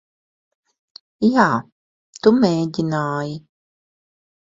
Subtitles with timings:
[1.27, 1.43] Jā,
[2.21, 3.37] tu mēģināji.